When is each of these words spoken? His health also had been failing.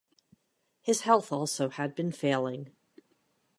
His 0.81 1.01
health 1.01 1.31
also 1.31 1.69
had 1.69 1.93
been 1.93 2.11
failing. 2.11 2.73